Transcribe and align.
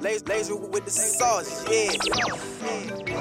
Laser, 0.00 0.24
laser 0.26 0.56
with 0.56 0.86
the 0.86 0.90
sauce, 0.90 1.62
yeah. 1.70 3.19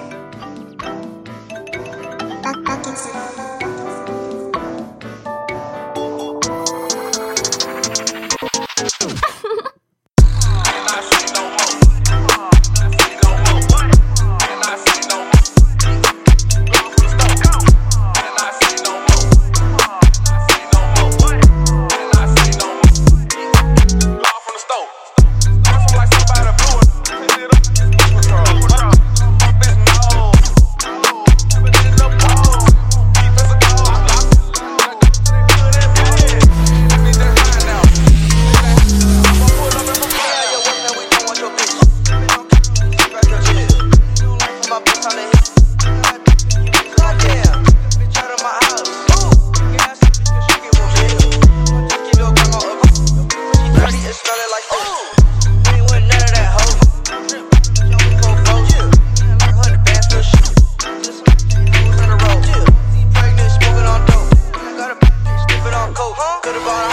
to 66.54 66.60
the 66.60 66.66
bottom. 66.66 66.89